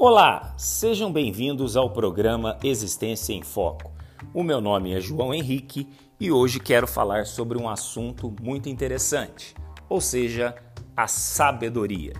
Olá, 0.00 0.54
sejam 0.56 1.12
bem-vindos 1.12 1.76
ao 1.76 1.90
programa 1.90 2.56
Existência 2.62 3.32
em 3.32 3.42
Foco. 3.42 3.90
O 4.32 4.44
meu 4.44 4.60
nome 4.60 4.94
é 4.94 5.00
João 5.00 5.34
Henrique 5.34 5.88
e 6.20 6.30
hoje 6.30 6.60
quero 6.60 6.86
falar 6.86 7.26
sobre 7.26 7.58
um 7.58 7.68
assunto 7.68 8.32
muito 8.40 8.68
interessante, 8.68 9.56
ou 9.88 10.00
seja, 10.00 10.54
a 10.96 11.08
sabedoria. 11.08 12.12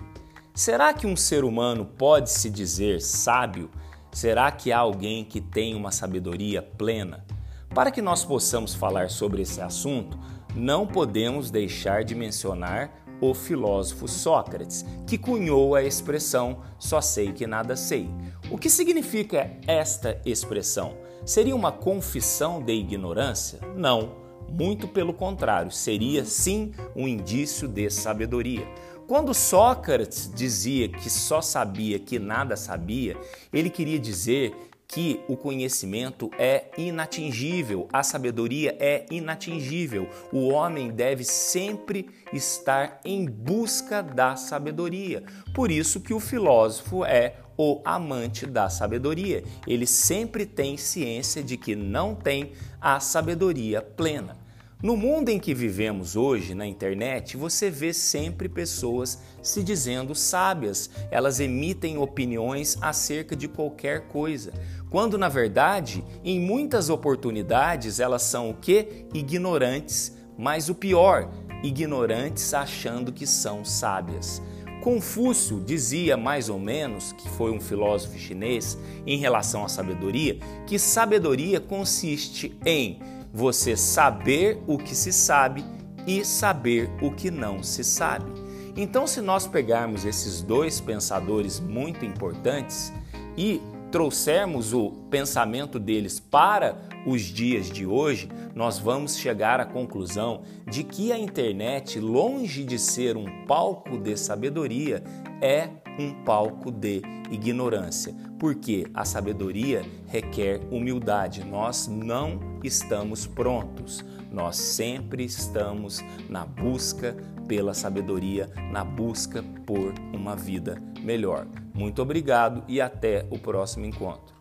Será 0.53 0.93
que 0.93 1.07
um 1.07 1.15
ser 1.15 1.45
humano 1.45 1.85
pode 1.85 2.29
se 2.29 2.49
dizer 2.49 2.99
sábio? 2.99 3.71
Será 4.11 4.51
que 4.51 4.73
há 4.73 4.79
alguém 4.79 5.23
que 5.23 5.39
tem 5.39 5.73
uma 5.73 5.93
sabedoria 5.93 6.61
plena? 6.61 7.25
Para 7.73 7.91
que 7.91 8.01
nós 8.01 8.25
possamos 8.25 8.75
falar 8.75 9.09
sobre 9.09 9.43
esse 9.43 9.61
assunto, 9.61 10.19
não 10.53 10.85
podemos 10.85 11.49
deixar 11.49 12.03
de 12.03 12.13
mencionar 12.13 12.91
o 13.21 13.33
filósofo 13.33 14.07
Sócrates, 14.07 14.85
que 15.05 15.17
cunhou 15.17 15.75
a 15.75 15.83
expressão 15.83 16.61
só 16.77 17.01
sei 17.01 17.31
que 17.31 17.45
nada 17.45 17.75
sei. 17.75 18.09
O 18.49 18.57
que 18.57 18.69
significa 18.69 19.51
esta 19.67 20.19
expressão? 20.25 20.97
Seria 21.25 21.55
uma 21.55 21.71
confissão 21.71 22.61
de 22.61 22.73
ignorância? 22.73 23.59
Não, 23.75 24.15
muito 24.51 24.87
pelo 24.87 25.13
contrário, 25.13 25.71
seria 25.71 26.25
sim 26.25 26.71
um 26.95 27.07
indício 27.07 27.67
de 27.67 27.89
sabedoria. 27.89 28.67
Quando 29.07 29.33
Sócrates 29.33 30.31
dizia 30.33 30.87
que 30.87 31.09
só 31.09 31.41
sabia 31.41 31.97
que 31.99 32.19
nada 32.19 32.55
sabia, 32.55 33.17
ele 33.51 33.69
queria 33.69 33.97
dizer 33.97 34.55
que 34.91 35.23
o 35.27 35.37
conhecimento 35.37 36.31
é 36.39 36.65
inatingível, 36.75 37.87
a 37.93 38.01
sabedoria 38.01 38.75
é 38.79 39.05
inatingível. 39.11 40.09
O 40.33 40.47
homem 40.47 40.89
deve 40.89 41.23
sempre 41.23 42.09
estar 42.33 42.99
em 43.05 43.23
busca 43.27 44.01
da 44.01 44.35
sabedoria. 44.35 45.23
Por 45.53 45.69
isso 45.69 46.01
que 46.01 46.11
o 46.13 46.19
filósofo 46.19 47.05
é 47.05 47.35
o 47.55 47.81
amante 47.85 48.47
da 48.47 48.67
sabedoria. 48.67 49.43
Ele 49.67 49.85
sempre 49.85 50.43
tem 50.43 50.75
ciência 50.75 51.43
de 51.43 51.55
que 51.55 51.75
não 51.75 52.15
tem 52.15 52.53
a 52.81 52.99
sabedoria 52.99 53.83
plena. 53.83 54.38
No 54.81 54.95
mundo 54.95 55.27
em 55.27 55.37
que 55.37 55.53
vivemos 55.53 56.15
hoje, 56.15 56.55
na 56.55 56.65
internet, 56.65 57.35
você 57.35 57.69
vê 57.69 57.91
sempre 57.91 58.47
pessoas 58.47 59.21
se 59.43 59.61
dizendo 59.61 60.15
sábias. 60.15 60.89
Elas 61.11 61.41
emitem 61.41 61.97
opiniões 61.97 62.77
acerca 62.79 63.35
de 63.35 63.49
qualquer 63.49 64.07
coisa, 64.07 64.53
quando 64.89 65.17
na 65.17 65.27
verdade, 65.27 66.01
em 66.23 66.39
muitas 66.39 66.89
oportunidades, 66.89 67.99
elas 67.99 68.21
são 68.21 68.51
o 68.51 68.53
que? 68.53 69.05
Ignorantes, 69.13 70.15
mas 70.37 70.69
o 70.69 70.75
pior, 70.75 71.29
ignorantes 71.61 72.53
achando 72.53 73.11
que 73.11 73.27
são 73.27 73.65
sábias. 73.65 74.41
Confúcio 74.81 75.59
dizia 75.59 76.15
mais 76.15 76.47
ou 76.47 76.57
menos, 76.57 77.11
que 77.11 77.27
foi 77.27 77.51
um 77.51 77.59
filósofo 77.59 78.17
chinês, 78.17 78.77
em 79.05 79.17
relação 79.17 79.65
à 79.65 79.67
sabedoria, 79.67 80.39
que 80.65 80.79
sabedoria 80.79 81.59
consiste 81.59 82.57
em 82.65 82.97
você 83.33 83.75
saber 83.75 84.61
o 84.67 84.77
que 84.77 84.95
se 84.95 85.11
sabe 85.11 85.63
e 86.07 86.25
saber 86.25 86.89
o 87.01 87.11
que 87.11 87.29
não 87.29 87.61
se 87.61 87.83
sabe. 87.83 88.31
Então, 88.75 89.05
se 89.05 89.21
nós 89.21 89.45
pegarmos 89.45 90.05
esses 90.05 90.41
dois 90.41 90.79
pensadores 90.79 91.59
muito 91.59 92.05
importantes 92.05 92.93
e 93.37 93.61
trouxermos 93.91 94.73
o 94.73 94.91
pensamento 95.09 95.79
deles 95.79 96.19
para 96.19 96.77
os 97.05 97.21
dias 97.21 97.69
de 97.69 97.85
hoje, 97.85 98.29
nós 98.53 98.77
vamos 98.77 99.17
chegar 99.17 99.59
à 99.59 99.65
conclusão 99.65 100.43
de 100.69 100.83
que 100.83 101.11
a 101.11 101.17
internet, 101.17 101.99
longe 101.99 102.63
de 102.63 102.77
ser 102.77 103.17
um 103.17 103.45
palco 103.45 103.97
de 103.97 104.15
sabedoria, 104.17 105.03
é 105.41 105.69
um 105.97 106.23
palco 106.23 106.71
de 106.71 107.01
ignorância, 107.31 108.15
porque 108.39 108.85
a 108.93 109.05
sabedoria 109.05 109.83
requer 110.07 110.61
humildade. 110.71 111.43
Nós 111.43 111.87
não 111.87 112.39
estamos 112.63 113.27
prontos. 113.27 114.03
Nós 114.31 114.55
sempre 114.57 115.23
estamos 115.23 116.03
na 116.29 116.45
busca 116.45 117.15
pela 117.49 117.73
sabedoria, 117.73 118.47
na 118.71 118.85
busca 118.85 119.43
por 119.65 119.93
uma 120.13 120.35
vida 120.35 120.79
melhor. 121.01 121.47
Muito 121.73 122.01
obrigado 122.01 122.63
e 122.67 122.79
até 122.79 123.27
o 123.31 123.39
próximo 123.39 123.85
encontro. 123.85 124.38